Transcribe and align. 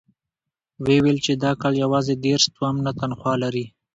ويې 0.83 0.97
ويل 1.03 1.19
چې 1.25 1.33
د 1.41 1.43
کال 1.61 1.73
يواځې 1.83 2.13
دېرش 2.25 2.43
تومنه 2.55 2.91
تنخوا 2.99 3.33
لري. 3.43 3.65